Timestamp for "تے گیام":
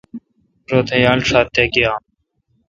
1.55-2.01